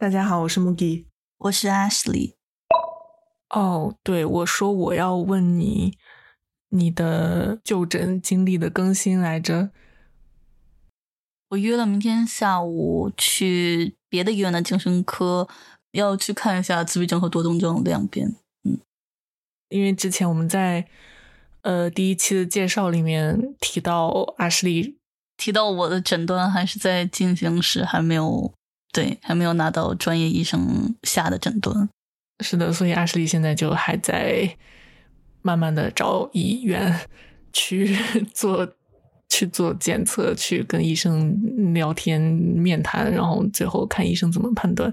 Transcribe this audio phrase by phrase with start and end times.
[0.00, 1.04] 大家好，我是 Mugi，
[1.36, 2.32] 我是 Ashley。
[3.50, 5.98] 哦，对，我说我要问你
[6.70, 9.72] 你的就诊经历的更新来着。
[11.50, 15.46] 我约了明天下午去别的医院的精神科，
[15.90, 18.34] 要去看一下自闭症和多动症两边。
[18.64, 18.80] 嗯，
[19.68, 20.88] 因为之前我们在
[21.60, 24.98] 呃第一期的介绍里面提到阿什利，
[25.36, 28.54] 提到我的诊断还是在进行时，还没有
[28.92, 31.88] 对，还没有拿到专业医生下的诊断。
[32.40, 34.56] 是的，所以阿什利现在就还在
[35.42, 37.00] 慢慢的找医院
[37.52, 37.96] 去
[38.34, 38.74] 做。
[39.32, 44.92] 去做检测，去跟医生聊天、面谈，然后最后看医生怎么判断。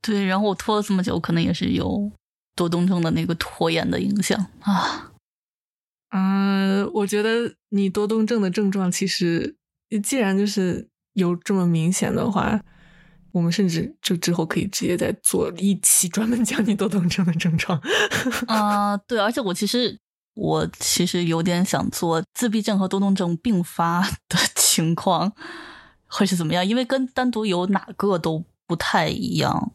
[0.00, 2.10] 对，然后我拖了这么久，可能也是有
[2.56, 5.12] 多动症的那个拖延的影响啊。
[6.12, 9.54] 嗯，我觉得你多动症的症状，其实
[10.02, 12.58] 既然就是有这么明显的话，
[13.36, 17.78] 我们甚至就之后可以直接再做一期专门讲你多动症的症状。
[18.46, 19.98] 啊，对，而且我其实。
[20.38, 25.32] 我其实有点想做自闭症和多动症并发的情况
[26.04, 29.72] 会是怎么样，因为跟单独有哪个都不太一样。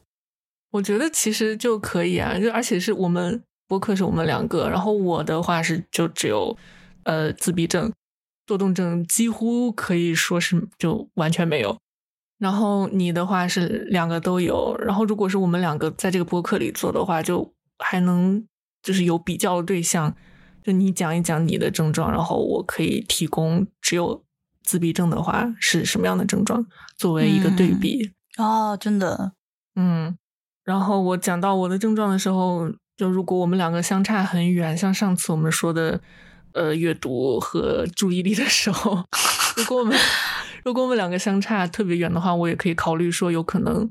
[0.70, 6.56] 我觉得其实就可以啊，就而且是我们播客是我们两个，然后我的话是就只有
[7.06, 7.92] 呃自闭症，
[8.46, 11.76] 多动症几乎可以说是就完全没有。
[12.42, 18.44] 然后你的话是两个都有，然后如果是我们两个在这个播客里做的话，就还能
[18.82, 20.16] 就是有比较的对象。
[20.64, 24.24] 就你讲一讲你的症状，然后我可以提供只有
[24.64, 26.66] 自闭症的话是什么样的症状
[26.98, 29.34] 作为一个对比哦，真的，
[29.76, 30.18] 嗯，
[30.64, 36.02] 然后我讲到我的症状的时候，就如果我们两个相差很远，像上次我们说的，
[36.54, 39.04] 呃，阅读和注意力的时候，
[39.58, 39.96] 如果我们
[40.64, 43.90] 如果我们两个相差特别远的话，我也可以考虑说，有可能，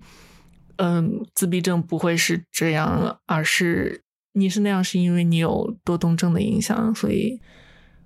[0.77, 4.03] 嗯，自闭症不会是这样，而是。
[4.33, 7.41] 你是那样，是因为你有多动症的影响，所以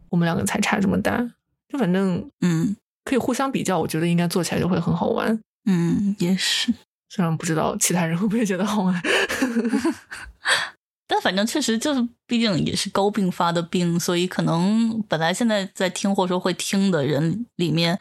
[0.09, 1.23] 我们两个才差这么大。
[1.69, 2.74] 就反正，嗯，
[3.05, 5.39] 可以互相比较，我觉得应该做起来就会很好玩。
[5.67, 6.73] 嗯，也是。
[7.11, 9.03] 虽然不知道其他人会不会觉得好玩，
[11.07, 18.01] 但反正确实就是，毕竟也是高并发的病，所以可能本来现在在听或者说会听的人里面。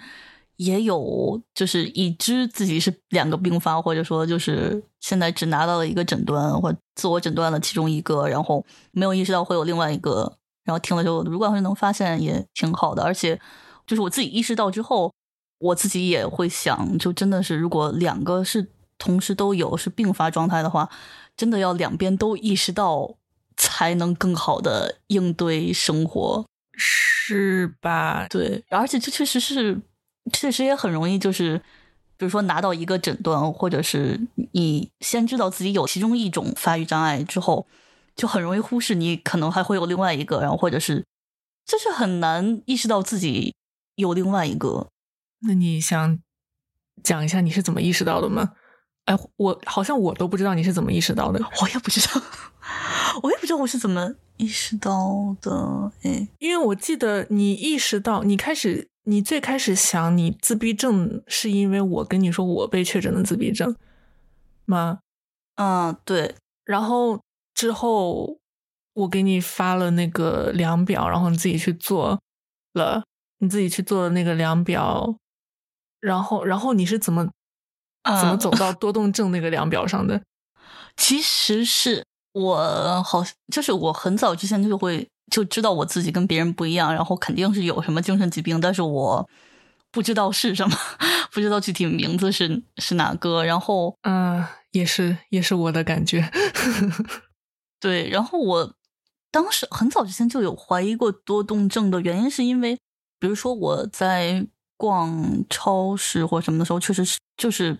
[0.57, 10.37] 也有就是已知自己是两个并发，或者说就是现在只拿到了一个诊断，或自我诊断了其中一个，然后没有意识到会有另外一个。
[10.63, 13.03] 然后听了之后，如果要是能发现也挺好的。
[13.03, 13.39] 而且
[13.85, 15.11] 就是我自己意识到之后，
[15.59, 20.89] 我自己也会想，就真的是如果两个是同时都有是并发状态的话，
[21.35, 23.15] 真的要两边都意识到，
[23.57, 26.45] 才能更好的应对生活，
[26.77, 28.27] 是吧？
[28.29, 29.81] 对，而且这确实是。
[30.31, 31.57] 确实也很容易，就是
[32.17, 34.19] 比如说拿到一个诊断，或者是
[34.53, 37.67] 你先知道自己有其中一种发育障碍之后，
[38.15, 41.05] 就很容易忽视你可能还会有另外一个，然后或者是
[41.65, 43.53] 就是很难意识到自己
[43.95, 44.87] 有另外一个。
[45.45, 46.19] 那你想
[47.03, 48.53] 讲一下你是怎么意识到的吗？
[49.05, 52.21] 哎，我好像我都不知道你是怎么意识到的，我也不知道，
[53.23, 55.91] 我也不知道我是怎么意识到的。
[56.03, 58.87] 哎，因为我记得你意识到你开始。
[59.05, 63.75] 你最开始想你自闭症是因为我跟你说我被确诊的自闭症
[64.65, 64.99] 吗？
[65.55, 66.35] 嗯，对。
[66.63, 67.19] 然后
[67.53, 68.39] 之后
[68.93, 72.21] 我给你发了那个量表，然后你自己去做
[72.73, 73.03] 了，
[73.39, 75.17] 你自己去做的那个量表，
[75.99, 77.29] 然后然后你是怎么
[78.21, 80.21] 怎么走到多动症那个量表上的？
[80.95, 85.09] 其实是我好，就是我很早之前就会。
[85.31, 89.29] 就知道我自己跟别人不一样，然后肯定是有什么精神疾病，但是我
[89.91, 90.77] 不知道是什么，
[91.31, 93.43] 不知道具体名字是是哪个。
[93.43, 96.31] 然后，嗯，也是也是我的感觉。
[97.79, 98.73] 对，然后我
[99.31, 102.77] 当时很早之前就有怀疑过多动症的原因，是因为
[103.19, 104.45] 比如说我在
[104.77, 107.77] 逛超市或什么的时候，确实是就是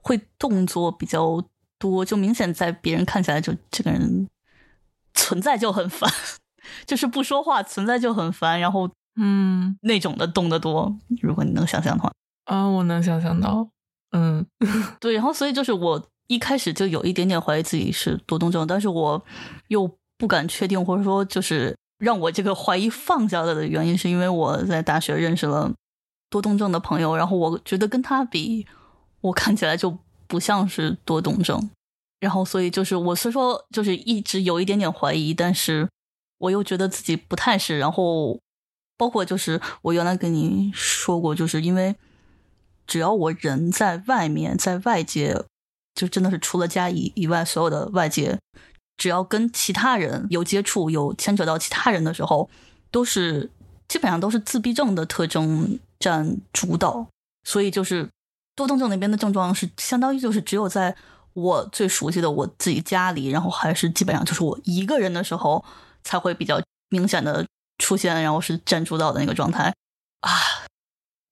[0.00, 1.42] 会动作比较
[1.78, 4.28] 多，就明显在别人看起来就这个人
[5.14, 6.10] 存在就很烦。
[6.86, 12.12] 就是不说话，存在就很烦，然后嗯，那种的动得多，如果你能想象的话
[12.44, 13.66] 啊，我能想象到，
[14.12, 14.44] 嗯，
[15.00, 19.24] 对，然后所以就是我一开始就有一点点怀疑自己是多动症，但是我
[19.68, 25.72] 又不敢确定，或者说就是让我这个怀疑放下了的原因，是因为我在大学认识了
[26.28, 28.66] 多动症的朋友，然后我觉得跟他比，
[29.22, 29.96] 我看起来就
[30.26, 31.70] 不像是多动症，
[32.20, 35.88] 然后所以就是我虽说就是一直有一点点怀疑，但是。
[36.38, 38.40] 我又觉得自己不太是，然后
[38.96, 41.94] 包括就是我原来跟你说过，就是因为
[42.86, 45.44] 只要我人在外面，在外界，
[45.94, 48.38] 就真的是除了家以以外，所有的外界，
[48.96, 52.48] 只要跟其他人有接触、有牵扯到其他人的时候，
[52.90, 53.50] 都是
[53.88, 57.06] 基本上都是自闭症的特征占主导。
[57.44, 58.08] 所以就是
[58.56, 60.96] 多动症那边的症状是相当于就是只有在
[61.32, 65.64] 我最熟悉的我自己家里，然后还是基本上就是我一个人的时候
[66.06, 67.44] 才会比较明显的
[67.78, 69.74] 出现，然后是占主导的那个状态
[70.20, 70.30] 啊。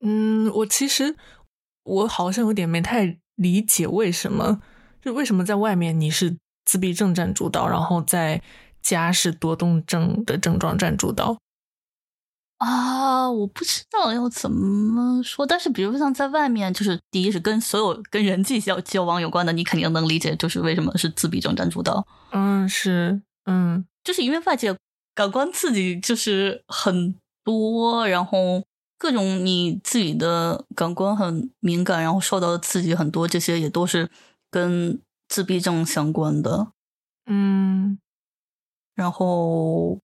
[0.04, 1.16] 嗯，我其实
[1.84, 4.60] 我好像有点没太理解为什么，
[5.00, 6.36] 就为什么在外面你是
[6.66, 8.42] 自闭症占主导，然后在
[8.82, 11.38] 家是多动症的症状占主导。
[12.58, 22.06] 啊，我不知道要怎么说，但是比如像在外面，就是第一是跟所有跟人际交交往有关的，你肯定能理解，就是为什么是自闭症占主导。
[22.30, 24.76] 嗯，是，嗯，就是因为外界
[25.14, 28.62] 感官刺激就是很多，然后
[28.98, 34.10] 各种你自己的感官很敏感，然后受到的刺激很多，这些也都是
[34.50, 36.68] 跟自闭症相关的。
[37.26, 37.98] 嗯，
[38.94, 39.98] 然后，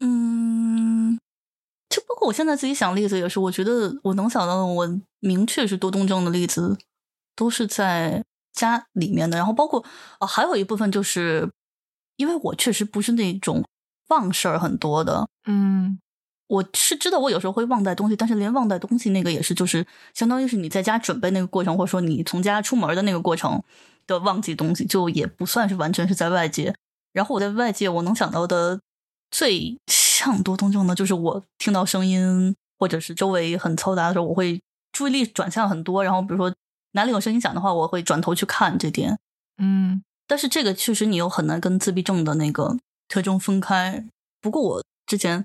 [0.00, 1.18] 嗯。
[1.90, 6.76] 就包括我现在自己想例子也是，我觉得我能想到的，我明确是多动症的例子，
[7.36, 9.36] 都是在家里面的。
[9.36, 9.84] 然后包括
[10.18, 11.48] 啊，还有一部分就是，
[12.16, 13.64] 因为我确实不是那种
[14.08, 15.28] 忘事儿很多的。
[15.46, 15.98] 嗯，
[16.48, 23.62] 我是知道我有时候会忘带东西，但是连忘带东西那个也是，就是相当于是你在家准备那个过程，或者说你从家出门的那个过程
[24.06, 26.74] 的忘记东西，就也不算是完全是在外界。
[27.12, 28.80] 然后我在外界我能想到的
[29.30, 29.76] 最。
[30.14, 34.62] 像多动症的，就是我听到声音或者是周围很嘈杂的时候，我会
[34.92, 36.04] 注意力转向很多。
[36.04, 36.54] 然后比如说
[36.92, 39.18] 哪里有声音响的话，我会转头去看这点。
[39.58, 42.76] 嗯，但是这个确实你又很难跟自闭症的那个
[43.08, 44.04] 特征分开。
[44.40, 45.44] 不过我之前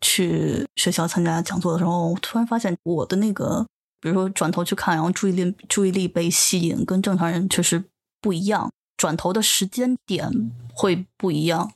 [0.00, 3.66] 去学校参加讲座的时候，我突然发现我的那个，
[4.00, 7.84] 比如说转头去看，然后注意力注意力被吸引，跟正常人确实
[8.20, 10.30] 不一样，转头的时间点
[10.72, 11.72] 会不一样。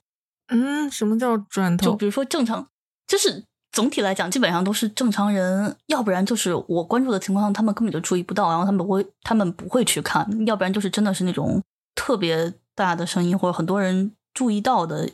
[0.48, 1.86] 嗯，什么叫转头？
[1.86, 2.66] 就比如说正常，
[3.06, 11.62] 就是总体来讲，基本上都是正常人，要不然就是我关注的情况下，他们根本就注意不到，然后他们不会，他们不会去看，要不然就是真的是那种
[11.98, 15.10] 特别大的声音，或者很多人注意到的，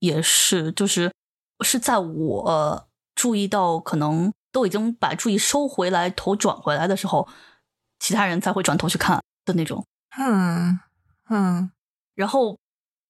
[0.00, 1.10] 也是，就是
[1.64, 7.26] 是在我注意到可能都已经把注意收回来，头转回来的时候，
[7.98, 9.82] 其他人才会转头去看的那种。
[10.18, 10.78] 嗯
[11.30, 11.70] 嗯，
[12.14, 12.52] 然后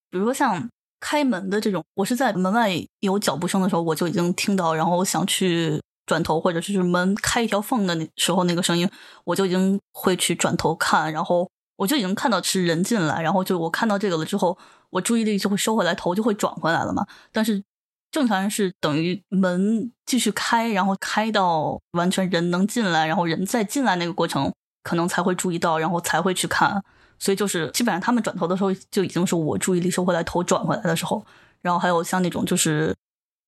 [0.09, 0.69] 比如说像。
[0.99, 2.71] 开门的这种，我是在门外
[3.01, 8.89] 有脚步声的时候，我就已经听到，然后想去转头，或者是门开一条缝的那时候那个声音，
[9.23, 11.47] 我就已经会去转头看，然后
[11.77, 14.57] 我就已经看到是人进来，然后就我看到这个了之后，
[14.89, 17.07] 我注意力就会收回来，头就会转回来了嘛。
[17.31, 17.63] 但是
[18.11, 24.51] 正常人是等于门继续开，然后开到完全人能进来，然后人再进来那个过程，
[24.83, 26.83] 可能才会注意到，然后才会去看。
[27.19, 31.25] 所以就是基本上他们转头的时候就已经是我注意力收回来头转回来的时候，
[31.61, 32.95] 然后还有像那种就是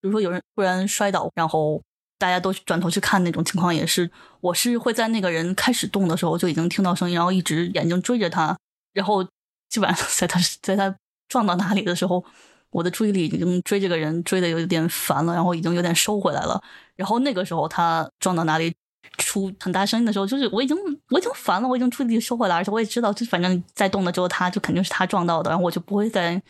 [0.01, 1.81] 比如说有人突然摔倒，然后
[2.19, 4.11] 大家都转头去看那种情况也是，
[4.41, 8.55] 我是会在那个人开始动的时候就已经听到声音，然后一直眼睛追着他，
[8.93, 9.23] 然后
[9.69, 10.95] 基本上在他在他
[11.27, 12.23] 撞到哪里的时候，
[12.69, 16.61] 我的注意力已经追这个人追的有点烦了，然后已经有点收回来了，
[16.95, 18.71] 然后那个时候他撞到哪里。
[19.17, 20.77] 出很大声音的时候，就是我已经
[21.09, 26.41] 我已经烦了，我已经注意力收回来，而且我也知道，就反正在动了之后，他就肯定是他撞到的，然后我就不会再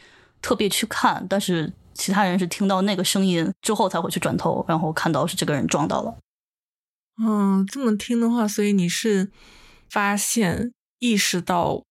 [0.41, 1.25] 特别去看。
[1.29, 6.17] 但是其他人是听到那个声音之后才会去转头，然后看到是这个人撞到了。
[7.21, 9.29] 嗯，这么听的话，所以你是
[9.89, 11.83] 发现意识到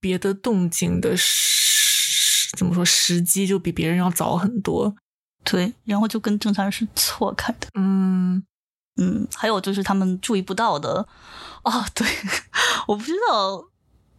[0.00, 4.94] 别的动静的时，怎么说时机就比别人要早很多。
[5.44, 7.68] 对，然后就跟正常人是错开的。
[7.78, 8.44] 嗯。
[8.96, 11.04] 嗯，还有就是他们注意不到的，
[11.64, 12.06] 哦，对，
[12.86, 13.56] 我不知道，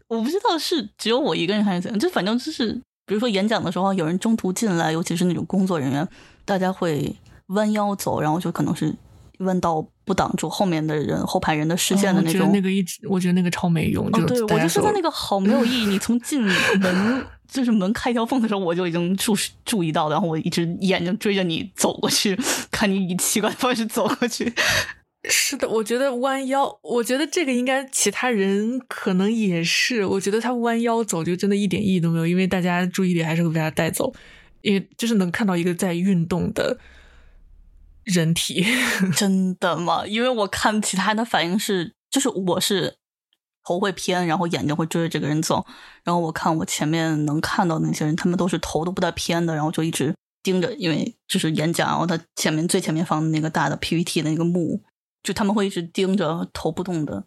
[0.10, 6.08] 我不知道是只有我一个人还是怎样，就反正就是，比如说演讲的时候，有人中途进来，尤其是那种工作人员，
[6.44, 7.16] 大家会
[7.48, 8.94] 弯腰走，然后就可能是
[9.40, 12.52] 弯道不挡住后面的人、后排人的视线的那种。
[12.52, 14.08] 那个一直，我觉得那个超没用。
[14.08, 15.86] 哦，对，我就说他那个好没有意义。
[15.86, 17.26] 你从进门。
[17.48, 19.34] 就是门开条缝的时候，我就已经注
[19.64, 22.36] 注意到然后我一直眼睛追着你走过去，
[22.72, 24.52] 看你以奇怪的方式走过去。
[25.30, 30.06] 是的，我觉得弯腰，我觉得这个应该其他人可能也是。
[30.06, 34.14] 我觉得他弯腰走就真的一点意义都没有，因为大家注意力还是会被他带走，
[34.62, 36.78] 因为就是能看到一个在运动的
[38.04, 38.66] 人体。
[39.16, 40.06] 真的吗？
[40.08, 42.98] 因为我看其他人的反应是，就是我是。
[43.68, 45.66] 头会偏，然后眼睛会追着这个人走，
[46.04, 50.14] 然后我看我前面能看到那些人，他们都是头都不带偏的，然后就一直
[50.44, 54.84] 盯着，因为就是演讲，然后他前面最前面放的那个大的 PPT 的那个幕，
[55.26, 57.26] 就他们会一直盯着头不动的。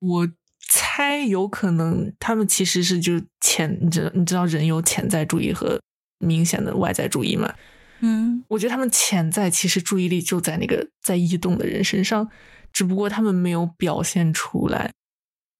[0.00, 0.28] 我
[0.68, 5.80] 猜有可能他们其实是就潜，你知你知道人有潜在注意和
[6.18, 7.54] 明显的外在注意吗？
[8.00, 12.30] 嗯，我觉得他们潜在其实注意力就在那个在移动的人身上，
[12.72, 14.92] 只不过他们没有表现出来，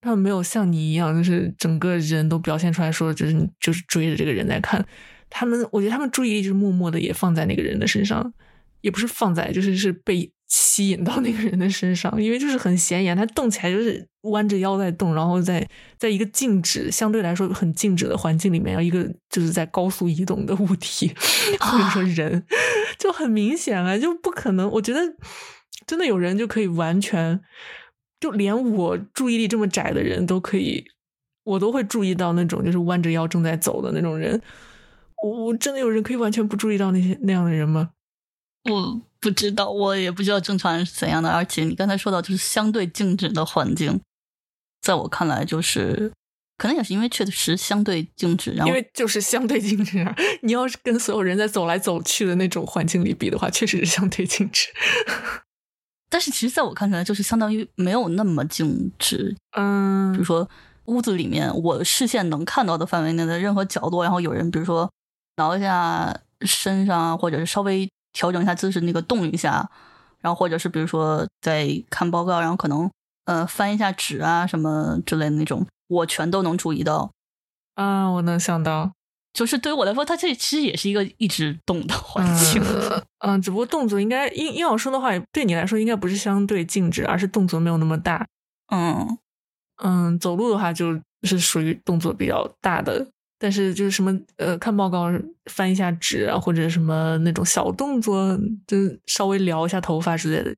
[0.02, 4.87] 他们没有像你一样，就是整个人都表现出来说，就是就是追着这个人在看。
[5.28, 8.32] 他们，我觉得他们注意力就是默默的也放在那个人的身上，
[8.80, 15.66] 也不是放在，就是是被吸引到那个人的身上，因为就是很显眼，他动起来就是弯着腰在动，然后在
[15.97, 21.14] 在一个静止相对来说很静止的环境里面，要一个就是在高速移动的物体
[21.61, 22.45] 或者说人，
[22.99, 24.69] 就很明显了，就不可能。
[24.73, 25.00] 我觉得
[25.87, 27.40] 真的有人就可以完全，
[28.19, 30.85] 就连我注意力这么窄的人都可以，
[31.45, 34.42] 我都会注意到那种就是弯着腰正在走的那种人。
[35.23, 37.90] 我我真的有人可以完全不注意到那些那样的人吗？
[38.64, 41.29] 我不知道，我也不知道正常人是怎样的。
[41.29, 44.00] 而且你刚才说到就是相对静止的环境，
[44.81, 46.11] 在我看来就是
[46.57, 50.17] 可能也是因为确实相对静止，然后因为就是相对静止啊。
[50.43, 54.69] 你要是跟所有人在走来走去的那种环境里比的话，确实是相对静止。
[56.09, 59.37] 但是其实在我看起来，就是相当于没有那么静止。
[59.57, 60.49] 嗯，比如说
[60.87, 64.91] 屋子里面我视线能看到的范围内的任何角落，然后有人比如说。
[65.37, 69.71] 挠一下身上，或者是稍微调整一下姿势，那个动一下，
[70.21, 72.90] 然后或者是比如说在看报告，然后可能
[73.25, 77.11] 呃翻一下纸啊什么之类的那种，我全都能注意到。
[77.75, 78.93] 啊，我能想到，
[79.33, 82.62] 就是对于我来说，它这其实也是一个一直动的环境。
[83.25, 88.26] 嗯，只不过动作应该硬硬要说的话，对你来说应该不是相对静止，而是动作没有那么大。
[88.73, 89.19] 嗯
[89.83, 93.07] 嗯，走路的话就是属于动作比较大的。
[93.42, 95.11] 但是就是什么呃，看报告
[95.47, 100.54] 翻一下纸啊，或者什么那种小动作，就稍微撩一下头发之类的，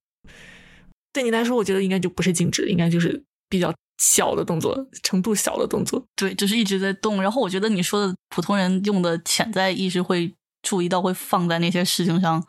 [1.12, 6.04] 对你来说，我觉得应该就不是静止，应该就是比较小的动作，程度小的动作。
[6.16, 7.22] 对，就是一直在动。
[7.22, 12.44] 然后我觉得你说的普通人用的潜在意识会注意到，会放在那些事情上。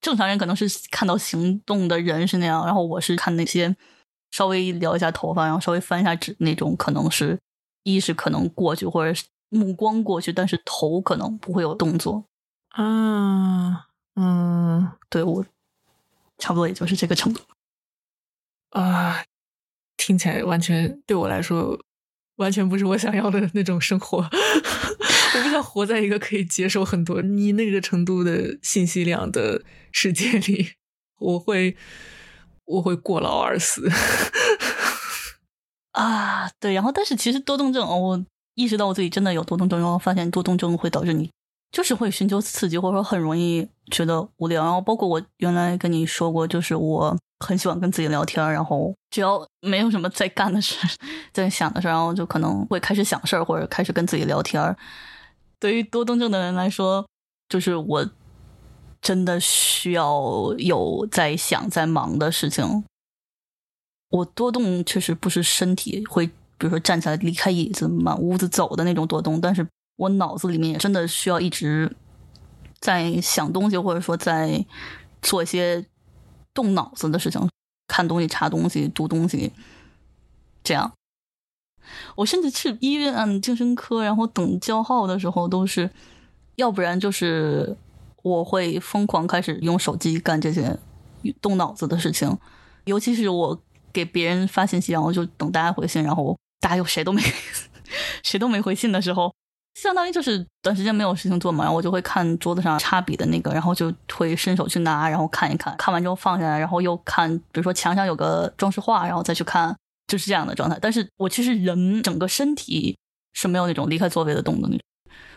[0.00, 3.74] 正常人可能是看到行动的人是那样，然后我是看那些
[4.30, 7.36] 稍微撩一下头发，然后稍微翻一下纸那种，可能是
[7.82, 9.20] 意识可能过去，或者。
[9.54, 12.24] 目光过去，但是头可能不会有动作
[12.70, 15.46] 啊，嗯，对我
[16.38, 17.40] 差不多也就是这个程度
[18.70, 19.24] 啊，
[19.96, 21.78] 听起来完全对我来说
[22.36, 24.18] 完全不是我想要的那种生活。
[25.36, 30.74] 我不想活在一个可以接受很多你那个程度的信息量的世界里，
[31.18, 31.76] 我会
[32.64, 33.88] 我会过劳而死
[35.92, 36.50] 啊。
[36.60, 38.24] 对，然后但是其实多动症我。
[38.54, 41.30] 意识到我自己真的有多动症，然后发现多动症会导致你
[41.72, 44.62] 就是会寻求刺激，或者说很容易觉得无聊。
[44.62, 50.76] 然后包括我原来跟你说过，就是我很喜欢跟自己聊天，然后只要没有什么在干的事、
[51.32, 54.76] 在想的事，然后就可能会开始想事儿，或者开始跟自己聊天。
[55.58, 57.04] 对于多动症的人来说，
[57.48, 58.08] 就是我
[59.00, 62.84] 真的需要有在想、在忙的事情。
[64.10, 66.30] 我多动确实不是身体会。
[66.56, 71.94] 比如说站起来离开椅子满屋子走的那种多动，但是我脑子里面也真的需要一直
[72.80, 74.64] 在想东西，或者说在
[75.22, 75.84] 做一些
[76.52, 77.48] 动脑子的事情，
[77.88, 79.52] 看东西、查东西、读东西。
[80.62, 80.92] 这样，
[82.14, 85.90] 我甚至去医院精神科，然后等叫号的时候，都是
[86.56, 87.76] 要不然就是
[88.22, 90.78] 我会疯狂开始用手机干这些
[91.40, 92.38] 动脑子的事情，
[92.84, 93.60] 尤其是我
[93.92, 96.36] 给别人发信息，然后就等大家回信，然后。
[96.64, 97.20] 大家又谁都没
[98.24, 99.30] 谁都没回信的时候，
[99.74, 110.78] 相当于就是短时间没有事情做嘛，然后我就会看桌子上插笔的那个，然后就会伸手去拿，然后看一看，看完之后放下来，然后又看，比如说墙上有个装饰画，然后再去看，就是这样的状态。
[110.80, 112.96] 但是我其实人整个身体
[113.34, 114.80] 是没有那种离开座位的动的那种，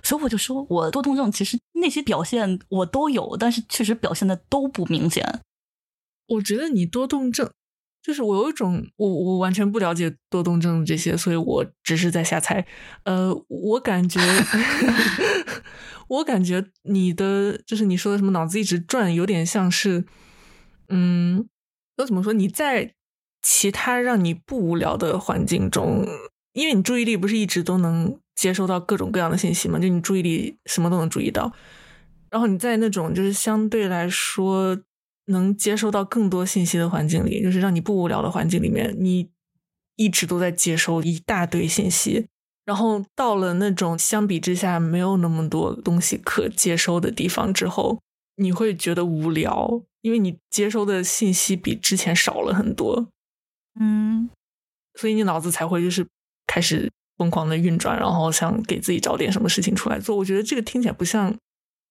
[0.03, 5.41] 所以我就说我多动症其实那些表现我都有，但是确实表现的都不明显。
[6.27, 7.51] 我觉得你多动症。
[8.01, 12.65] 就是我有一种，我我完全不了解多动症这些，所以我只是在瞎猜。
[13.03, 14.19] 呃，我感觉，
[16.07, 20.05] 我感觉你的就是你说的什么脑子一直转，有点像是，
[20.87, 21.49] 嗯，
[21.97, 22.31] 要怎么说？
[22.31, 22.93] 你在
[23.41, 26.07] 其他让你不无聊的环境中，
[26.53, 31.51] 因为你注意力不是一直都能接收到各种各样的信息嘛，就你注意力什么都能注意到，
[32.31, 34.77] 然后你在那种就是相对来说。
[35.27, 39.29] 能接收到更多信息的环境里，就是让你不无聊的环境里面，你
[39.95, 42.27] 一直都在接收一大堆信息，
[42.65, 47.99] 然后到了那种相比之下没有那么多东西可接收的地方之后，
[48.35, 53.07] 你会觉得无聊，因为你接收的信息比之前少了很多。
[53.79, 54.29] 嗯，
[54.95, 56.07] 所以你脑子才会就是
[56.45, 60.15] 开始疯狂的运转，然后想给自己找点什么事情出来做。
[60.17, 61.35] 我觉得这个听起来不像，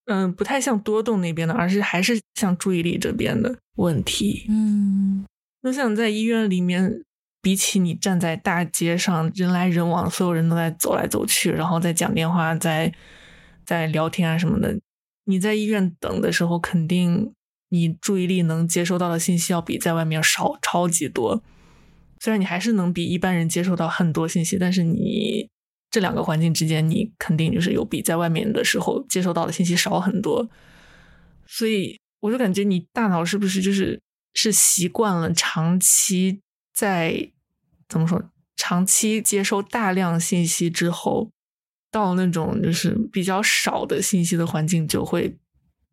[0.07, 4.47] 嗯，不太像多动那边的，而是还是像注意力这边的问题。
[4.49, 5.25] 嗯，
[5.63, 7.03] 那像在医院里面，
[7.43, 12.93] 比起你站在大街上人来人往，所有人都在走来走去，然后在讲电话，在
[13.65, 14.79] 在聊天啊什么的，
[15.25, 17.33] 你在医院等的时候，肯定
[17.71, 21.43] 你注意力能接收到的信息要比在外面少超级多。
[22.21, 25.49] 虽然你还是能比一般人接受到很多信息，但是你
[25.97, 30.47] 这两个环境之间，你肯定就是有比在外面的时候接收到的信息少很多。
[31.47, 33.99] 所以我就感觉你大脑是不是就是
[34.35, 36.43] 是习惯了长期
[36.75, 37.31] 在
[37.89, 38.23] 怎么说，
[38.57, 41.31] 长期接收大量信息之后，
[41.91, 45.35] 到那种就是比较少的信息的环境，就会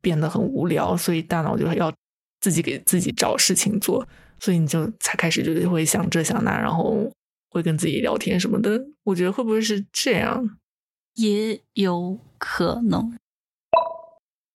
[0.02, 1.90] 变得很无聊，所以大脑就要
[2.42, 4.06] 自己给自己找事情做。
[4.42, 7.10] 所以你就才开始就会想这想那，然后
[7.54, 8.88] 会跟自己聊天什么的。
[9.04, 10.58] 我觉得会不会是这样？
[11.14, 13.16] 也有可能。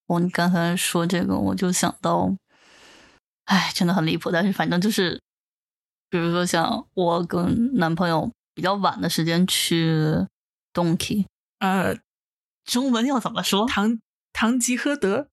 [0.06, 2.36] 我，你刚才说这个，我就想到，
[3.44, 4.32] 哎，真的很离谱。
[4.32, 5.20] 但是反正就是，
[6.10, 10.26] 比如说像我跟男朋友比较晚的时间去
[10.74, 11.26] Donkey，
[11.60, 11.96] 呃，
[12.64, 13.64] 中文要怎么说？
[13.68, 14.00] 唐
[14.32, 15.28] 唐吉诃德，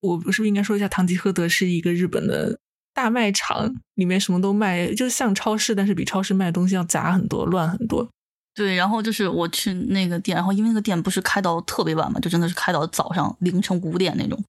[0.00, 0.86] 我是不是应该说一下？
[0.86, 2.58] 唐吉诃德是一个日本的。
[2.96, 8.08] 大卖场里面什么都卖，就像超市，但是比超市卖的东西要杂很多，乱很多。
[8.54, 14.42] 对，然后就是我去那个店，然后因为那个店不是开到特别晚嘛，就真的是开到早上凌晨五点那种。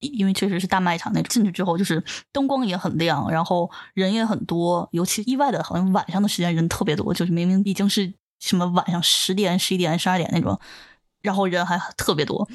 [0.00, 10.60] 因为确实是大卖场那种，进去之后就是灯光也很亮，然后人也很多，尤其意外的，好像晚上的时间人特别多，就是明明已经是什么晚上十点、十一点、十二点那种，
[11.22, 12.46] 然后人还特别多，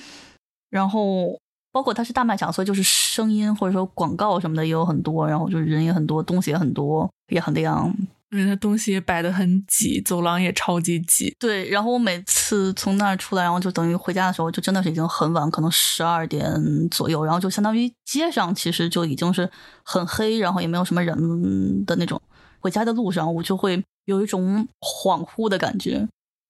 [0.70, 1.40] 然后。
[1.74, 7.94] 包括它是大卖场，所以就是声音或者说广告什么的也有很多，然后就是人也很多，东西也很多，也很亮。
[8.30, 11.36] 因为它东西也摆的很挤，走廊也超级挤。
[11.38, 16.44] 对，然后我每次从那儿出来，然后就等于回家的时候，就真的是已经很晚，可能十二点
[16.90, 19.48] 左右，然后就相当于街上其实就已经是
[19.84, 22.20] 很黑，然后也没有什么人的那种。
[22.60, 26.08] 回家的路上，我就会有一种恍惚的感觉。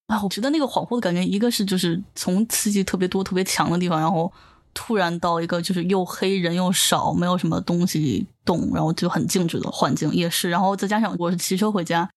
[0.08, 4.32] 啊，我觉得那个恍惚的感觉，一个是就是从刺激特别多、特别强的地方，然后。
[4.73, 10.49] 突然到一个就是又黑人又少，没有什么东西动，然后就很静止的环境也是。
[10.49, 12.09] 然后再加上我是骑车回家，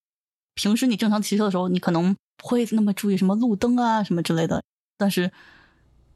[0.55, 4.63] 平时你正常骑车的时候，你可能不会那么注意什么路灯啊什么之类的。
[4.97, 5.31] 但是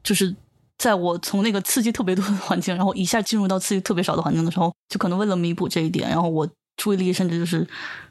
[0.03, 0.35] 就是
[0.79, 7.67] 在我从那个刺激特别多的环境，然后一下进入到刺激特别少的环境的时候，就可能为了弥补这一点，然后我注意力甚至就是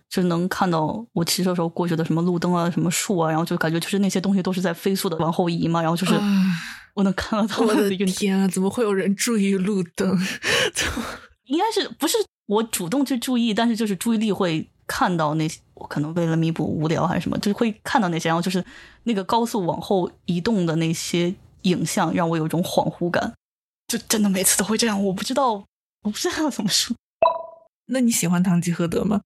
[0.09, 6.15] 就能看到我骑车时候过去的什么路灯啊、什么树啊，然后就感觉就是那些东西都是在飞速的往后移嘛，然后就是。
[6.95, 8.49] 我能看到他们的天啊！
[8.49, 10.19] 怎么会有人注意路灯？
[11.45, 15.61] 应该是不是我主动去注意，但是就是注意力会看到那些。
[15.75, 18.29] 我可能为了弥补无聊还是什么，就是会看到那些。
[18.29, 18.65] 然后就是
[19.05, 23.33] 那个高速往后移动的那些影像，让我有一种恍惚感。
[23.89, 25.03] 就真的每次都会这样。
[25.05, 25.53] 我不知道，
[26.03, 26.95] 我不知道怎么说。
[27.87, 29.23] 那你喜欢唐吉诃德吗？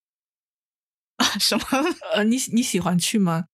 [1.16, 1.26] 啊？
[1.38, 1.64] 什么？
[2.14, 3.46] 呃，你你喜欢去吗？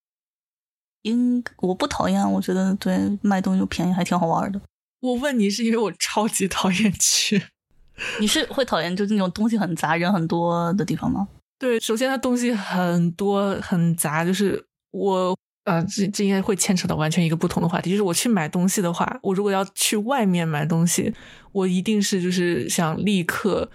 [1.03, 4.61] 应我不讨厌，我觉得对卖东西又便宜，还挺好玩的。
[5.01, 7.43] 我问你是因为我超级讨厌去，
[8.21, 11.27] 你是会讨厌就是那种东西很杂、人很多的地方吗？
[11.59, 15.35] 对，首先它东西很多很杂，就是我
[15.65, 17.91] 呃，这这应该会牵扯到完全一个不同的话题。
[17.91, 21.15] 就是我去买东西的话，我如果要去外面买东西，
[21.53, 23.71] 我一定是就是想立刻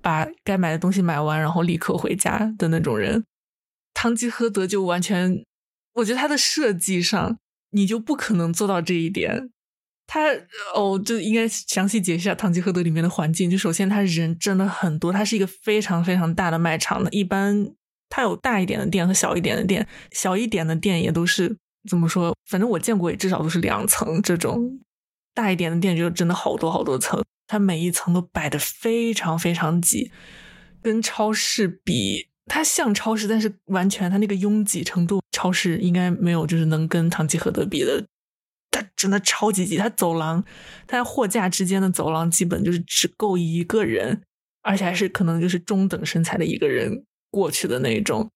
[0.00, 3.24] 把该买的东西买完，然后立刻回家的那种人。
[3.94, 5.44] 汤吉诃德就完全。
[5.94, 7.38] 我觉得它的设计上，
[7.70, 9.50] 你就不可能做到这一点。
[10.06, 10.28] 它
[10.74, 13.48] 哦，就应该详细解释一下《堂吉诃德》里面的环境。
[13.48, 17.08] 就首先，它人真的很多，它是一个非常非常大的卖场的。
[17.10, 17.72] 一般
[18.08, 21.56] 它有大一点的店和小一点的店，小一点的店也都是
[21.88, 22.36] 怎么说？
[22.48, 24.80] 反正我见过，也至少都是两层这种。
[25.32, 30.10] 大一点的店就真的好多好多层，它每一层都摆的非常非常挤，
[30.82, 32.28] 跟超市比。
[32.46, 38.04] 它像超市，但是完全它那个拥挤程度，超市应该没有，就是能跟唐吉诃德比的。
[38.70, 40.44] 它真的超级挤，它走廊，
[40.86, 44.22] 它货架之间的走廊基本就是只够一个人，
[44.62, 48.30] 而且还是可能就是中等身材的一个人过去的那种。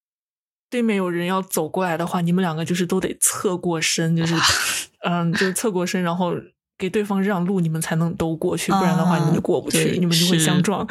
[0.71, 4.35] 对面有人要走过来的话，你们两个就是都得侧过身，就是
[5.07, 6.35] 嗯，就是侧过身，然后
[6.77, 10.85] 给对方让路，你们才能都过去，不然的话你们就过不去，你们就会相撞。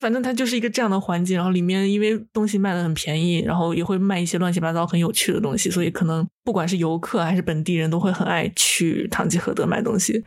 [0.00, 10.24] 反正它就是一个这样的环境，然后里面因为东西卖的很便宜，然后也会卖一些乱七八糟很有趣的东西，所以可能不管是游客还是本地人都会很爱去唐吉诃德买东西。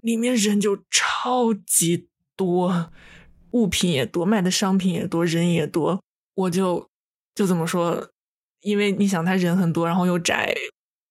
[0.00, 2.90] 里面人就超级多，
[3.52, 6.02] 物品也多，卖的商品也多，人也多。
[6.34, 6.88] 我就
[7.34, 8.10] 就怎么说？
[8.62, 10.54] 因为你想，他人很多，然后又窄，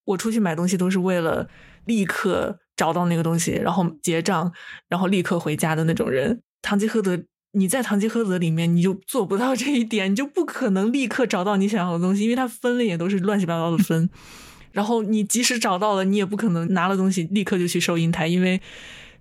[0.03, 1.47] 我出去买东西都是为了
[1.85, 4.51] 立刻找到那个东西，然后结账，
[4.89, 6.41] 然后立刻回家的那种人。
[6.61, 7.23] 堂吉诃德，
[7.55, 14.09] 你在堂吉诃德里面，你就做不到这一点，你就不可能立刻找到你想要的东西，因为它分类也都是乱七八糟的分。
[14.73, 18.61] 然后你即使找到了，你也不可能拿了东西立刻就去收银台，因为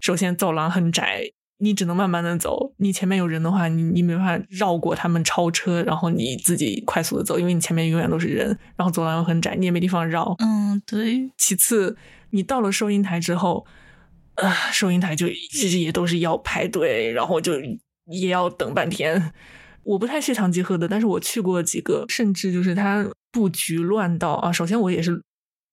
[0.00, 1.30] 首先走廊很窄。
[1.58, 10.34] 你只能慢慢的走，你前面有人的话，你你没办法绕过他们超车，然后你自己快速的走，因为你前面永远都是人，然后走廊又很窄，你也没地方绕。
[10.40, 11.30] 嗯，对。
[11.38, 11.96] 其次，
[12.30, 13.64] 你到了收银台之后，
[14.34, 17.52] 啊，收银台就一直也都是要排队，然后就
[18.06, 19.32] 也要等半天。
[19.82, 25.22] 我不太去唐吉诃德，但是我去过几个，甚至就是它布局乱到啊，首先我也是。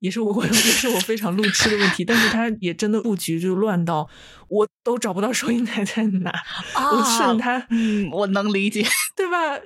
[0.02, 4.10] 也是我， 也是我非常路痴的问题，但是他也真的布局就乱到
[4.48, 6.34] 我都找不到收银台在哪，
[6.74, 8.84] 我顺着他，嗯，我能理解，
[9.16, 9.60] 对吧？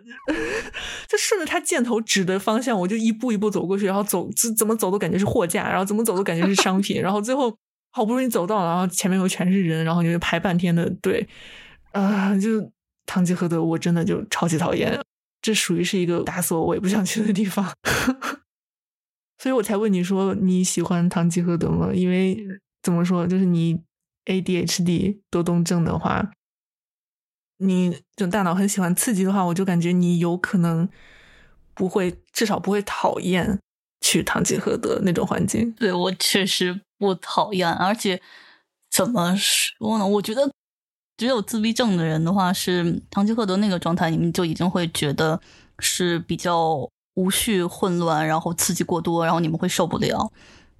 [1.07, 7.57] 就顺着他箭头指的方向，我就一步一步走过去，然后走怎怎么走都感觉是货架，然后怎么走都感觉是商品，然后最后
[7.93, 11.25] 好不容易走到了，然后前面又全是人，然后就排半天的队，
[11.95, 12.71] 啊，就
[13.05, 14.99] 堂吉诃德，我真的就超级讨厌，
[15.41, 17.73] 这属于是一个打死我我也不想去的地方。
[19.41, 21.93] 所以我才问你说你喜欢堂吉诃德吗？
[21.93, 22.37] 因为
[22.83, 23.79] 怎么说，就是你
[24.25, 26.31] ADHD 多动症的话，
[27.59, 30.89] 你就大脑很喜欢刺激的话，我就感觉你有可能
[31.73, 33.59] 不会，至少不会讨厌
[34.01, 35.71] 去堂吉诃德那种环境。
[35.73, 38.21] 对我确实不讨厌，而且
[38.89, 40.05] 怎么说呢？
[40.05, 40.51] 我觉得
[41.17, 45.39] 只有自闭症的人的话，是堂吉诃德那个状态，你们就已经会觉得
[45.79, 46.89] 是比较。
[47.15, 50.29] 无序、混乱，然后刺激过多，然后你们会受不了。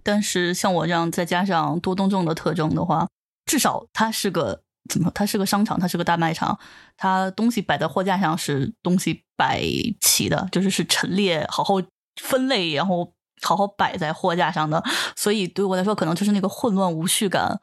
[0.03, 3.07] 但是像我这样，再加上多动症的特征的话，
[3.45, 5.09] 至少它是个怎么？
[5.15, 6.59] 它是个商场，它是个大卖场，
[6.97, 9.63] 它东西摆在货架上是东西摆
[10.01, 11.75] 齐的，就是是陈列、好好
[12.21, 14.83] 分类，然后好好摆在货架上的。
[15.15, 17.61] 所以对我来说，可能就是那个混乱无序感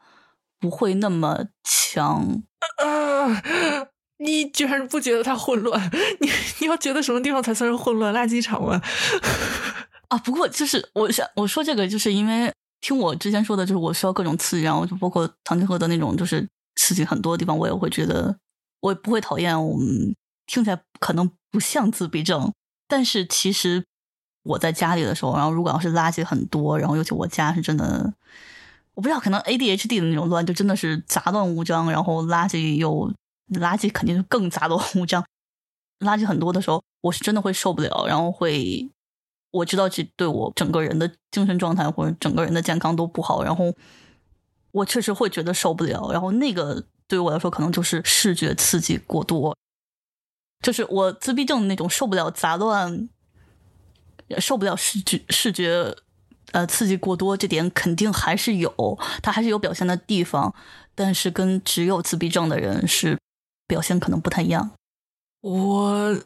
[0.63, 2.41] 不会那么强。
[4.19, 5.91] 你居然不觉得它混乱？
[6.21, 6.29] 你
[6.61, 8.13] 你要觉得什么地方才算是混乱？
[8.13, 8.81] 垃圾场吗？
[10.07, 12.49] 啊，不过就是我想我说这个，就是因为
[12.79, 16.47] 听我之前说的，就是我需要各种刺激，然后就包括唐吉诃德那种，就是
[16.77, 18.33] 刺激很多地方，我也会觉得
[18.79, 19.61] 我也不会讨厌。
[19.67, 20.15] 我们
[20.47, 22.53] 听起来可能不像自闭症，
[22.87, 23.83] 但是其实
[24.43, 28.13] 我在家里的时候，然后如果要是垃圾很多，然后尤其我家是真的，
[28.95, 33.11] 我不知道，可能 ADHD 的那种乱，就真的是杂乱无章，然后垃圾又。
[33.59, 35.23] 垃圾肯定更杂乱无章，
[35.99, 38.89] 垃圾很多的时候，我是真的会受不了，然后会
[39.51, 43.71] 我知道这对我整个人的精神状态或者整个人的健康都不好，然后
[44.71, 49.55] 我确实会觉得受不了，然后那个对于我来说可能就是视觉刺激过多，
[50.61, 53.09] 就是我自闭症那种受不了杂乱，
[54.39, 55.95] 受不了视觉视觉
[56.53, 60.55] 呃刺激过多，这点肯定还是有，它还是有表现的地方，
[60.95, 63.19] 但是跟只有自闭症的人是。
[63.65, 64.71] 表现可能不太一样。
[65.39, 66.19] 我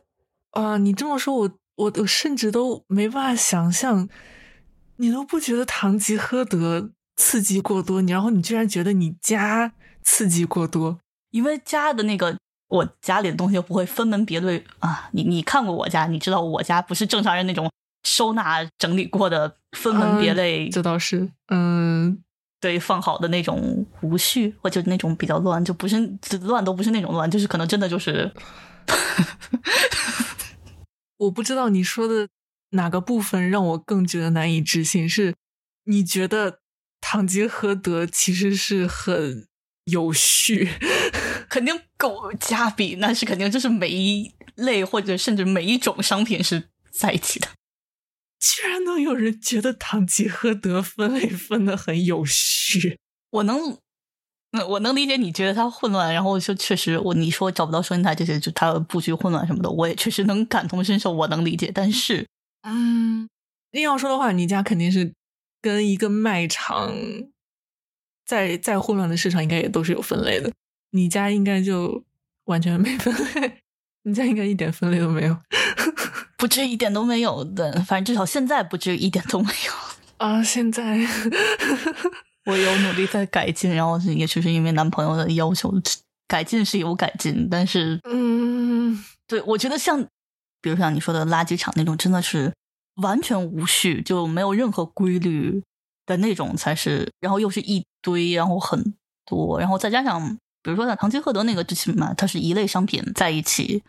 [0.52, 4.10] 啊，你这么说，我我我甚至都没办法想象，
[4.98, 9.72] 你都不觉得堂吉诃德刺激过多，你然后你居然觉得你家
[10.04, 12.36] 刺激过多，因为家的那个
[12.70, 15.08] 我家里的东西不会分门别类啊。
[15.14, 17.72] 你你看过我家，你知道我家不是正常人那种
[18.04, 20.68] 收纳整理过的分门别类。
[20.70, 22.22] 这倒是，嗯。
[22.60, 25.96] 对，放好的那种无序，或者那种比较乱，就不是
[26.42, 28.32] 乱，都不是那种乱，就是可能真的就是，
[31.18, 32.28] 我不知道你说的
[32.72, 35.36] 哪个部分让我更觉得难以置信，是
[35.84, 36.62] 你觉得
[37.00, 39.48] 堂吉诃德其实是很
[39.86, 40.68] 有序，
[41.48, 47.48] 肯定狗加比那是肯定，就是每一类或者甚至每一种商品是在一起的。
[48.40, 52.98] 居然能有人觉得堂吉诃德分类分的很有序，
[53.32, 53.78] 我能，
[54.70, 61.72] 我能理解你觉得它混乱，然后就确实我你说找不到收银台这些，就它布局混乱什么的，我也确实能感同身受，我能理解。
[61.74, 62.28] 但是，
[62.62, 63.28] 嗯，
[63.72, 65.14] 硬要说的话，你家肯定是
[65.62, 66.94] 跟一个卖场，
[68.26, 70.52] 在再混乱的市场应该也都是有分类的，
[70.92, 72.04] 你家应该就
[72.46, 73.62] 完全没分类，
[74.08, 75.38] 你家应该一点分类都没有。
[76.38, 79.74] 不至于一点都没有的，反正至少现在不至于一点都没有
[80.26, 80.42] 啊！
[80.42, 80.98] 现在
[82.46, 85.74] 我有努力在改进，然后也确实因为男朋友的要求，
[86.28, 90.02] 改进是有改进，但是嗯，对我觉得像
[90.62, 92.54] 比如像你说的垃圾场那种，真的是
[93.02, 95.62] 完全无序，就没有任何规律
[96.06, 98.94] 的那种才是，然后又是一堆，然后很
[99.26, 100.38] 多，然后再加上
[100.68, 103.82] 比如说像堂吉诃德那个，最起码它是一类商品在一起。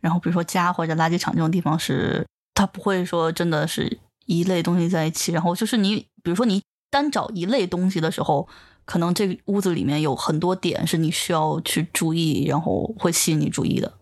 [0.00, 8.48] 然后，比如说家或者垃圾场这种地方是它不会说真的是一类东西在一起，然后就是你比如说你单找一类东西的时候，
[8.86, 13.92] 可能这个屋子里面有很多点是你需要去注意，然后会吸引你注意的。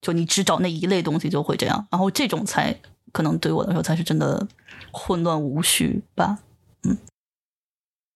[0.00, 2.78] 就你只找那一类东西就会这样，然后这种才
[3.10, 4.46] 可能对我来说才是真的
[4.92, 6.38] 混乱无序吧。
[6.84, 6.96] 嗯，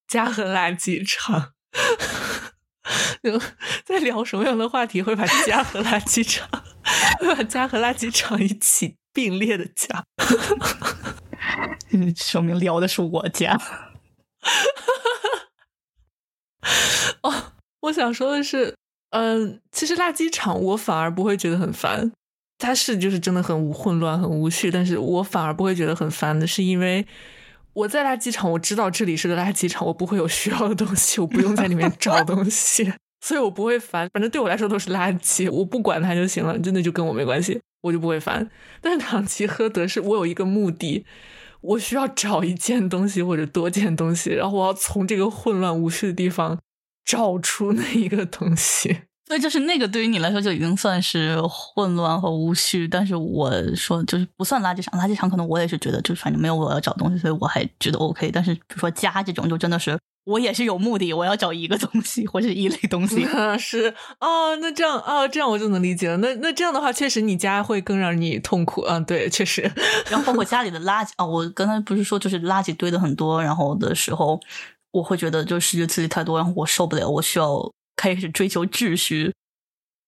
[0.07, 1.55] 家和垃圾场，
[3.85, 6.49] 在聊什么样的话题会把家和垃圾场，
[7.21, 10.05] 会把家和垃圾场一起并列的讲？
[12.17, 13.57] 说明聊的是我家。
[17.23, 18.75] 哦，我想说的是。
[19.11, 22.11] 嗯，其实垃圾场我反而不会觉得很烦，
[22.57, 27.07] 它是就是真的很无混乱、很无序，但是我反而不会觉得很烦的，是因为
[27.75, 34.09] 我在垃圾场，我知道这里是个垃圾场，我不会有需要的东西，我不用在里面找东西， 所以我不会烦。
[34.13, 38.51] 反正对我来说都是垃圾，我不管它就行了，真的就跟我没关系，我就不会烦。
[38.81, 41.05] 但是唐吉诃德是我有一个目的，
[41.61, 46.59] 我需要找一件东西或者多件东西，然后我要从这个混乱无序的地方。
[47.05, 49.01] 找出那一个东西，
[49.33, 52.87] 所以就是那个对于你来说就已经算是混乱和无序。
[52.87, 58.31] 但是我说就是不算垃圾场，垃圾场可能我也是觉得就反正没有我要找东西，所以我还觉得 OK。
[58.31, 63.27] 但是比如说家这种，就真的是我也是有目的，我要找一个东西或者一类东西。
[63.59, 66.19] 是哦，那这样哦，这样我就能理解了。
[66.19, 69.01] 那那这样的话，确实你家会更让你痛苦啊。
[69.01, 69.63] 对，确实。
[70.11, 74.39] 然后包括家里的垃圾啊，我刚才不是说就是垃圾堆的很多，然后的时候。
[74.93, 77.49] 我会觉得就是视觉刺激太多，然后我受不了，我需要
[78.03, 79.33] 开始追求秩序。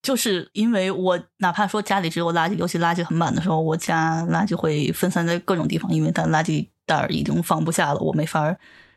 [0.02, 8.56] 就是因为我哪怕说家里只有垃圾，尤其垃圾很满的时候，我家垃圾会分散在各种地方，因为它垃圾袋已经放不下了，我没法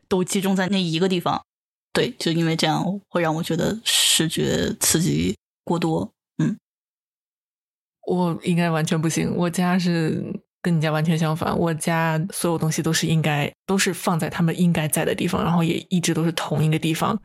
[0.10, 1.41] 都集中在那一个地方。
[1.93, 6.12] 对，就因为这样会让我觉得视觉刺激过多。
[6.39, 6.57] 嗯，
[8.07, 10.41] 我应该完全不行，我家是。
[10.60, 17.17] 跟你家完全相反，我家所有东西都是应该都是放在他们应该在的地方，然后也一直都是同一个地方，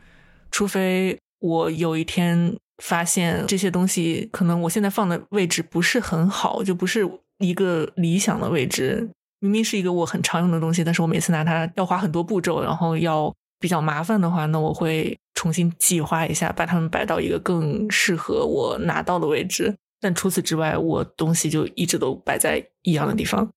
[0.52, 9.10] 除非我有一天发现这些东西可能我现在放的位置不是很好，就不是一个理想的位置。
[9.40, 19.76] 明明是一个我很常用的东西，但是我每次拿它要花很多步骤，然后要比较麻烦的话，那我会重新计划一下，把它们摆到一个更适合我拿到的位置。
[20.00, 23.50] 但除此之外，我东西就一直都摆在一样的地方。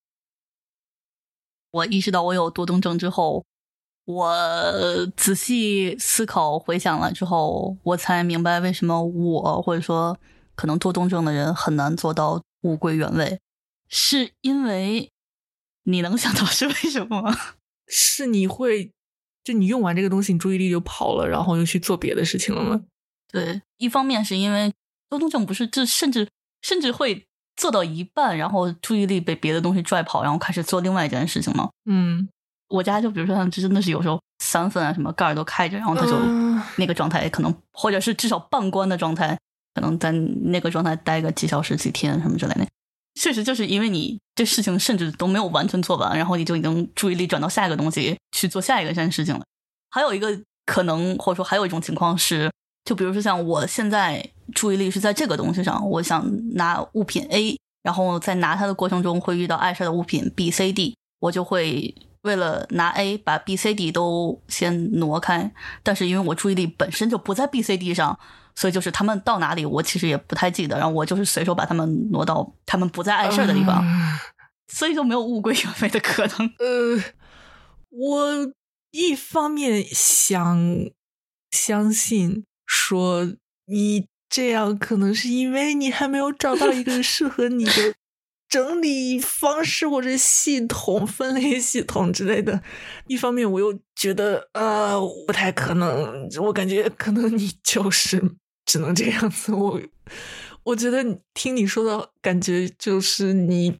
[1.70, 3.44] 我意识到我有多动症之后，
[4.06, 4.32] 我
[5.14, 10.18] 仔细思考、回想了之后，我才明白为什么我或者说
[10.54, 13.38] 可能多动症的人很难做到物归原位，
[13.88, 15.10] 是因为
[15.84, 17.36] 你能想到是为什么吗？
[17.86, 18.90] 是你会
[19.44, 22.82] 就你用完这个东西，你注意力就跑了，然后又去做别的事情了吗？
[23.30, 24.72] 对，一方面是因为
[25.10, 26.26] 多动症不是这甚至。
[26.62, 31.70] 甚至会做到一半，然后注意力被别的东西拽跑，然后开始做另外一件事情吗？
[31.84, 32.28] 嗯，
[32.68, 36.18] 我家就比如说，这真的是有时候三分啊，什么盖儿都开着，然后他就
[36.76, 39.38] 那个状态，可能或者是至少半关的状态，
[39.74, 42.66] 可能在那个状态待个几小时、几天什么之类的。
[43.20, 49.42] 确实就是因为你这事情甚至都没有完全做完，然后你就已经注意力转到下一个东西去做下一个件事情了。
[49.90, 52.50] 还有一个可能，或者说还有一种情况是。
[52.84, 54.24] 就比如说像我现在
[54.54, 56.24] 注意力是在这个东西上，我想
[56.54, 61.92] 拿物品 A，然后在拿它的过程中会遇到碍事的物品 B、C、D，我就会
[62.26, 65.50] 为了拿 A 把 B、C、D 都先挪开。
[65.82, 68.18] 但是因为我注意力本身就不在 B、C、D 上，
[68.54, 73.82] 所以就是他们到哪里我其实也不太记得，然后我就是随手把他们挪到他们不再碍事的地方，
[74.68, 76.46] 所以就没有物归原位的可能。
[76.58, 77.02] 呃，
[77.88, 78.52] 我
[78.90, 80.60] 一方面想
[81.50, 82.44] 相信。
[82.68, 83.24] 说
[83.66, 87.94] 你这样可能是因为你还没有找到一个适合你的
[88.56, 92.62] 整理方式或者系统、分类系统之类的。
[93.06, 99.52] 一方面，我又觉得呃不太可能，我感觉可能你就是只能这样子。
[99.52, 99.78] 我
[100.62, 103.76] 我觉得听你说的感觉就是你，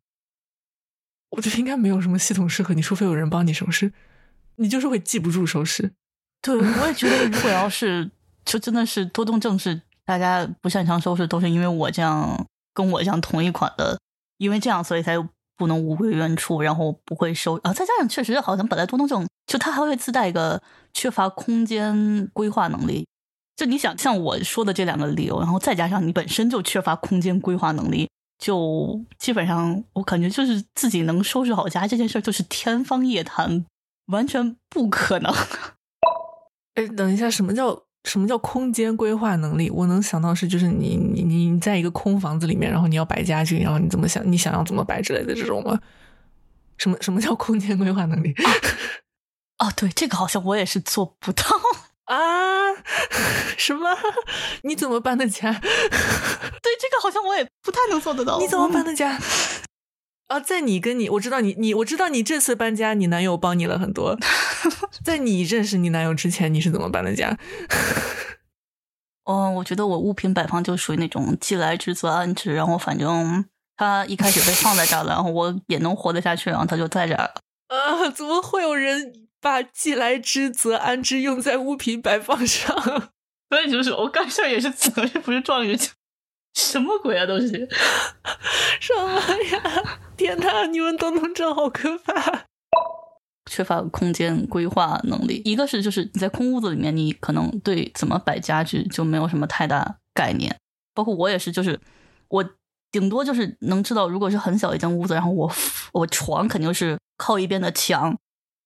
[1.31, 3.91] 我觉得应该没有什么系统适合你，除非有人帮你收拾，
[4.57, 5.95] 你就是会记不住收拾。
[6.43, 8.11] 对，我也觉得如果要是。
[8.45, 13.99] 就真的是多动症，是大家不擅长收拾，都是因为我这样跟我这样同一款的，
[14.39, 15.17] 因为这样，所以才
[15.57, 17.73] 不能物归原处，然后不会收啊。
[17.73, 23.07] 再加上确实好像本来多动症就它还会自带一个缺乏空间规划能力。
[23.57, 33.65] 就你想像我说的这两个理由，然后再加上你本身就缺乏空间规划能力，就基本上我感觉就是自己能收拾好家这件事儿就是天方夜谭，
[34.09, 35.33] 完全不可能。
[36.77, 37.86] 哎，等一下，什么叫？
[38.07, 39.69] 什么叫空间规划能力？
[39.69, 45.79] 我能想到是，就是你你你在一个空房子里面，然后你要摆家具，然后你怎么想，你想要怎么摆之类的这种吗？
[46.79, 48.33] 什么什么叫空间规划能力？
[49.59, 51.43] 哦，对，这个好像我也是做不到
[52.05, 52.17] 啊！
[53.57, 53.89] 什么？
[54.63, 55.51] 你怎么搬的家？
[55.51, 55.69] 对，
[56.79, 58.39] 这个好像我也不太能做得到。
[58.39, 59.19] 你怎么搬的家？
[60.29, 64.19] 啊，在你跟你，我知道你，你我知道你这次搬家，你男友帮你了很多。
[65.05, 67.39] 在你认识你男友之前，你是怎么搬的家？
[69.25, 73.45] 嗯， 我觉得我物品摆放就属于那种既来之则安之，然后反正
[73.77, 77.35] 他一开始被放在这儿了，然后我也能活得下去，然后他就在这儿了。
[77.71, 82.77] 啊，怎么会有人把既来之则安之用在物品摆放上？
[83.49, 85.91] 所以就是我干事也是责任，不是状元节。
[86.55, 87.69] 什么鬼啊，都是
[88.81, 89.21] 什么
[89.53, 90.01] 呀？
[90.17, 92.47] 天哪，你们东东症好可怕！
[93.51, 95.43] 缺乏空间规划能力。
[95.45, 100.57] 一个是就是你在空屋子里面，你可能对怎么摆家具就没有什么太大概念。
[100.95, 101.79] 包括我也是，就是
[102.29, 102.45] 我
[102.91, 105.53] 顶多就是能知道，如果是很小一间屋子，然后我
[105.93, 108.17] 我床肯定是靠一边的墙，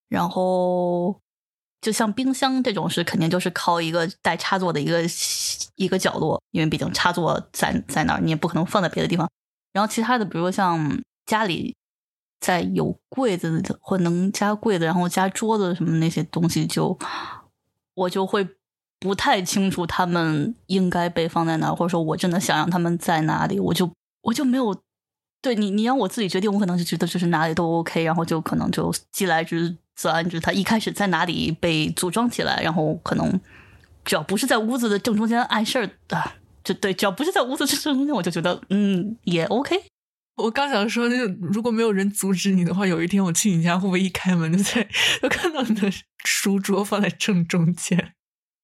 [0.09, 1.21] 然后。
[1.83, 5.01] 就像冰箱这种是肯定就是靠一个带插座的一个
[5.77, 9.27] 一个角落，因为毕竟插座在在那儿，你也不可能放在别的地方。
[9.73, 10.79] 然后其他的，比如说像
[11.31, 11.77] 家里
[12.41, 16.99] 在有柜子的或能加柜子，然后加桌子什么那些东西，就
[17.95, 18.49] 我就会
[18.99, 23.91] 不太清楚他们应该被放在哪，或者说我真的想让他们在哪里，我就
[24.23, 24.77] 我就没有
[25.41, 29.77] 对你你让我自己决定，我可能就觉得就是哪里都 OK，然后就可能就既来之。
[29.97, 33.39] 则安之，他一开始在哪里被组装起来，然后可能
[34.03, 36.33] 只要不是在屋子的正中间碍事儿的，
[36.65, 39.77] 就对，只要不是在屋子正中间，我就觉得嗯也 OK。
[40.41, 44.89] 我刚想说，就如果没有人阻止你的话，有一天我去你家，会不会一开门就在
[45.23, 45.91] 就看到你的
[46.25, 48.15] 书桌放在正中间？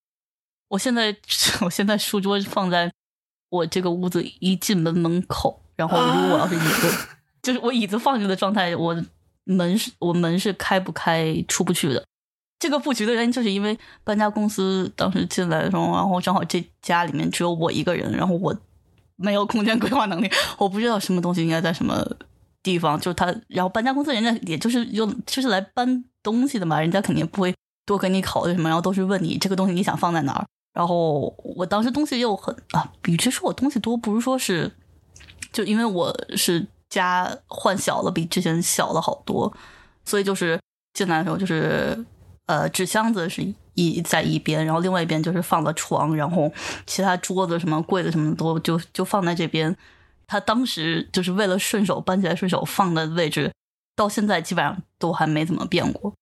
[0.69, 1.17] 我现在
[1.62, 2.93] 我现在书桌放在
[3.51, 7.09] 我这个屋子一进门门口，然后如果我要是椅子，
[7.43, 9.05] 就是我椅子放着的状态，我。
[9.49, 12.05] 门是我门是开不开出不去的，
[12.59, 18.53] 这个布局的原因就是因为搬家公司当时进来的时候，然后正好这家里面只有我一个人，然后我
[19.17, 22.07] 没有空间规划能力， 我不知道什么东西应该在什么
[22.63, 22.99] 地方。
[22.99, 30.47] 就是他，然后搬家公司人家也就是用就是来搬东西的嘛，人家肯定不会多给你考虑什么，然后都是问你这个东西你想放在哪儿。
[30.73, 34.71] 然后我当时东西又很啊，与其说我东西多，不如说是
[35.53, 36.67] 就因为我是。
[36.89, 39.53] 家换小了，比之前小了好多，
[40.05, 40.59] 所以就是
[40.95, 42.07] 进来的时候，就是
[42.47, 43.43] 呃纸箱子是
[43.77, 46.53] 一在一边，然后另外一边就是放了床，然后
[46.87, 49.77] 其他桌子什么柜子什么都就就放在这边。
[50.27, 53.53] 他当时就是为了顺手搬起来顺手放的位置，
[53.95, 56.12] 到现在基本上都还没怎么变过，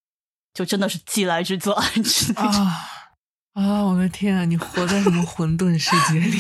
[0.53, 2.45] 就真的是既来之则安之啊
[3.55, 3.83] 啊！
[3.85, 6.37] 我的天啊，你活在什么混沌世界里？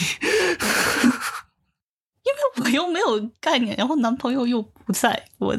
[2.24, 5.56] 因为我又没有概念，然后男朋友又不在我，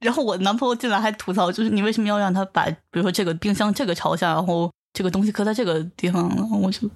[0.00, 6.90] 然后我男朋友进来还吐槽，就是你为什么要让他把，比如说这个冰箱这个朝向，然后这个东西搁在这个地方，然后我就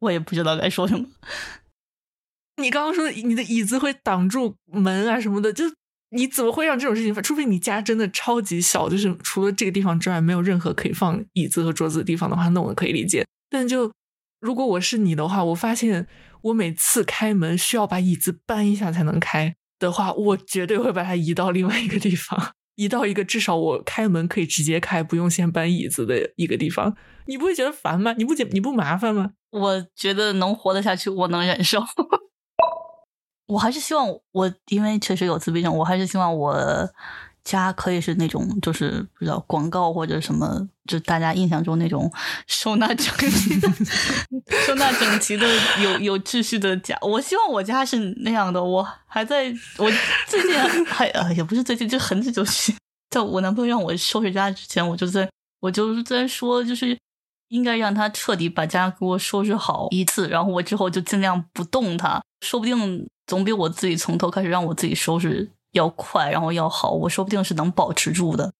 [0.00, 1.06] 我也不知道该说什么。
[2.56, 5.64] 你刚刚说你的椅子会挡住门啊什么的，就
[6.10, 7.22] 你怎么会让这种事情发？
[7.22, 13.26] 除非你家真的超级小，就是除了这个地方之外没有任何可以放椅子和桌子的地方的话，那我可以理解。
[13.48, 13.90] 但就
[14.40, 16.06] 如果我是你的话，我发现。
[16.42, 26.96] 我每次开门需要把椅子搬一下才能开的话，我绝对会把它移到另外一个地方，移到一个至少我开门可以直接开，不用先搬椅子的一个地方。
[27.26, 28.14] 你不会觉得烦吗？
[28.18, 29.32] 你不觉你不麻烦吗？
[29.50, 31.82] 我觉得能活得下去，我能忍受。
[33.48, 36.54] 我还是希望我，因为确实有自闭症，我还是希望我。
[37.44, 42.10] 家可以是那种，就是不知道广告或者什么，就大家印象中那种
[42.46, 43.68] 收纳整齐的、
[44.66, 45.46] 收纳整齐的、
[45.82, 46.96] 有有秩序的家。
[47.02, 48.62] 我希望我家是那样的。
[48.62, 49.90] 我还在我
[50.28, 52.74] 最近还呃也不是最近，就很久就去，
[53.10, 55.28] 在我男朋友让我收拾家之前，我就在
[55.60, 56.96] 我就是在说，就是
[57.48, 65.50] 应该让他彻底把家给我收拾好一次，然后我之后就尽量不动它，说不定总比我自己从头开始让我自己收拾。
[65.72, 68.54] 要快，然后要好，我说不定是能保持住的，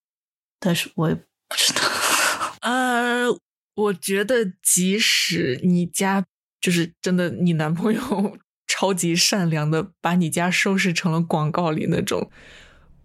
[0.58, 1.80] 但是我也不知道。
[2.62, 3.26] 呃，
[3.74, 6.24] 我觉得即使你家
[6.60, 12.30] 就是真的，你男朋友 超级善良的把你家收拾成了广告里那种，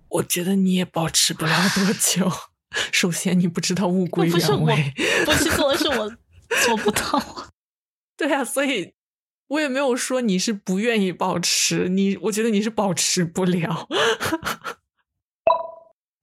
[0.09, 2.31] 我觉得你也保持不了多久。
[2.91, 4.93] 首先，你不知道物归原位，
[5.25, 6.17] 不是做的是我
[6.65, 7.51] 做不到。
[8.17, 8.93] 对啊，所以。
[9.47, 13.87] 我也没有说你是不愿意保持，你我觉得你是保持不了。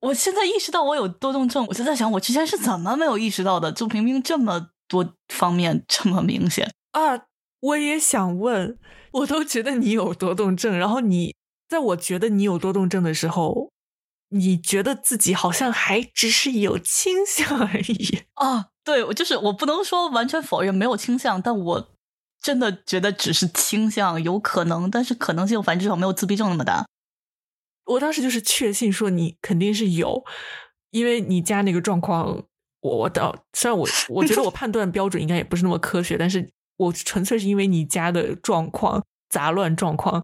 [0.01, 3.73] 我现在意识到我有多动症，我就在想，我之前是怎么没有意识到的？
[3.73, 7.25] 就明明这么多方面这么明显啊！
[7.61, 8.79] 我也想问，
[9.13, 11.35] 我都觉得你有多动症，然后你
[11.67, 13.71] 在我觉得你有多动症的时候，
[14.29, 18.67] 你觉得自己好像还只是有倾向而已啊。
[18.85, 21.94] 对，我就是我不能说完全否认没有倾向，但我
[22.45, 26.85] 真的觉得只是倾向有可能，但是可能性反正至少没有自闭症那么大。
[27.87, 30.23] 我当时就是确信说你肯定是有，
[30.91, 32.45] 因为你家那个状况，
[32.83, 40.23] 我我到虽然我 我觉得我判断标准应该也不是那么科学，但是我纯粹是因为你家的状况杂乱状况。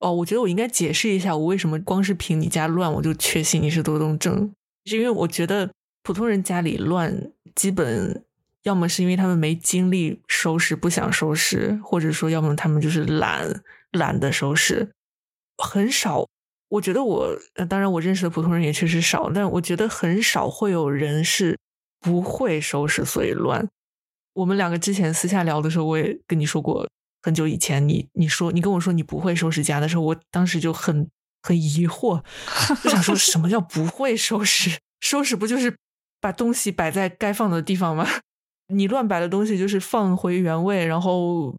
[0.00, 4.52] 哦，我觉得我应该解释一下，我为什么光是凭你家乱我就确信你是多动症，
[4.84, 5.70] 是因为我觉得
[6.02, 8.25] 普通人家里乱，基本
[8.66, 13.62] 要么是因为他们没精力收拾，不想收拾，或者说要么他们就是懒，
[13.92, 14.90] 懒得收拾，
[15.56, 16.26] 很少。
[16.70, 17.28] 我觉得我，
[17.68, 21.56] 当然我认识的普通人也确实少，但我觉得很少会有人是
[22.00, 23.68] 不会收拾所以乱。
[24.34, 26.84] 我们两个之前私下聊的时候，我也跟你说过。
[27.22, 31.08] 很久以前，你你说你跟我说你不会收拾家的时候，我当时就很
[31.42, 32.20] 很疑惑，
[32.82, 34.80] 就想说什么叫不会收拾？
[35.00, 35.76] 收拾不就是
[36.20, 38.06] 把东西摆在该放的地方吗？
[38.68, 41.56] 你乱摆的东西就是放回原位，然后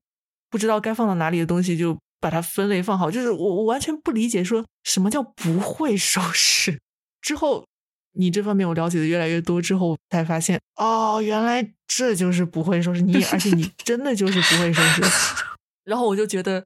[0.50, 3.10] 不知道该放到哪里的东西就把它分类放好。
[3.10, 6.80] 就是我我完全不理解说什么叫不会收拾。
[7.22, 7.66] 之后
[8.14, 15.02] 你这方面我了解的越来越多之后，才发现哦，原来这就是不会收拾你，而且你 真的就是不会收拾。
[15.86, 16.66] 然后我就觉得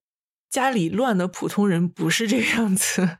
[0.49, 3.17] 家里乱的普通人不是这个样子，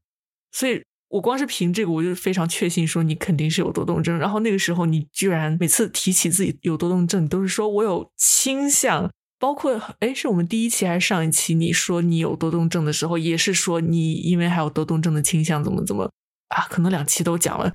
[0.52, 4.18] 所以我光是凭这个我就非常确信说你肯定是有多动症。
[4.18, 16.12] 然后那个时候你居然每次提起自己有多动症，你都是说我有倾向，包括哎是我们第一期还是上一期你说你有多动症的时候，也是说你因为还有多动症的倾向怎么怎么
[16.50, 16.66] 啊？
[16.70, 17.74] 可能两期都讲了，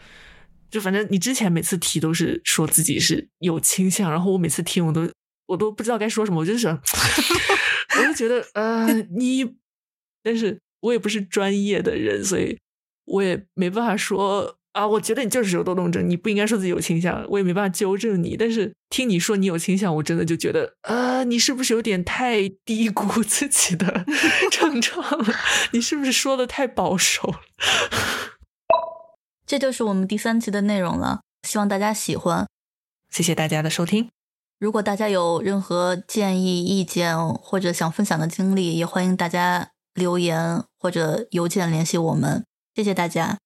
[0.70, 5.08] 就反正你之前每次提都是说自己是有倾向，然后我每次听我都
[5.46, 6.80] 我都不知道该说什么，我就想。
[7.98, 9.56] 我就觉得，呃，你，
[10.22, 12.58] 但是我也不是专业的人，所以
[13.06, 14.86] 我也没办法说啊。
[14.86, 18.36] 我觉得你就是有多动症，你不应该说自己有倾向，我也没办法纠正你。
[18.36, 24.04] 但是听你说你有倾向，我真的就觉得，啊，你是不是有点太低估自己的
[24.52, 25.34] 症状了？
[25.72, 27.40] 你是不是说的太保守了？
[29.46, 32.46] 这就是我们第三期的内容了，希望大家喜欢，
[33.10, 34.08] 谢谢大家的收听。
[34.58, 42.44] 如果大家有任何建议、意见或者想分享的经历，也欢迎大家留言或者邮件联系我们。
[42.76, 43.45] 谢谢大家。